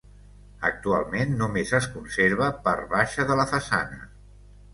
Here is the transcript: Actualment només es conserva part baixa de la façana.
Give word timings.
Actualment 0.69 1.35
només 1.41 1.73
es 1.81 1.89
conserva 1.97 2.49
part 2.69 2.89
baixa 2.95 3.27
de 3.33 3.39
la 3.43 3.47
façana. 3.53 4.03